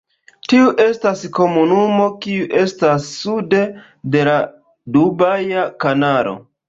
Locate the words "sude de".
3.19-4.25